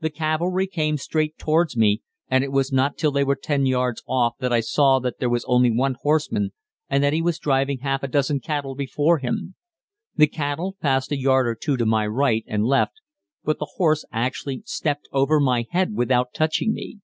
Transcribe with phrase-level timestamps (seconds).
[0.00, 4.02] The cavalry came straight towards me, and it was not till they were 10 yards
[4.08, 6.52] off that I saw that there was only one horseman
[6.88, 9.56] and that he was driving half a dozen cattle before him.
[10.16, 13.02] The cattle passed a yard or two to my right and left,
[13.44, 17.00] but the horse actually stepped over my head without touching me.